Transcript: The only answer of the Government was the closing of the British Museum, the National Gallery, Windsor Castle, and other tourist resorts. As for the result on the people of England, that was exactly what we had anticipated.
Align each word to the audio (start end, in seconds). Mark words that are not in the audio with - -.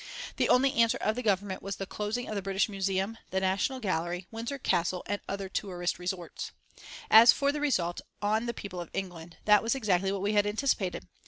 The 0.37 0.49
only 0.49 0.73
answer 0.73 0.97
of 0.97 1.15
the 1.15 1.21
Government 1.21 1.61
was 1.61 1.75
the 1.75 1.85
closing 1.85 2.27
of 2.27 2.33
the 2.33 2.41
British 2.41 2.67
Museum, 2.67 3.19
the 3.29 3.39
National 3.39 3.79
Gallery, 3.79 4.25
Windsor 4.31 4.57
Castle, 4.57 5.03
and 5.05 5.21
other 5.29 5.47
tourist 5.47 5.99
resorts. 5.99 6.51
As 7.11 7.31
for 7.31 7.51
the 7.51 7.61
result 7.61 8.01
on 8.19 8.47
the 8.47 8.53
people 8.55 8.81
of 8.81 8.89
England, 8.93 9.37
that 9.45 9.61
was 9.61 9.75
exactly 9.75 10.11
what 10.11 10.23
we 10.23 10.33
had 10.33 10.47
anticipated. 10.47 11.07